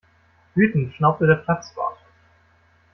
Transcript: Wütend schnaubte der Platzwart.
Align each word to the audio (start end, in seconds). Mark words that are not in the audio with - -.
Wütend 0.55 0.95
schnaubte 0.95 1.27
der 1.27 1.35
Platzwart. 1.35 1.99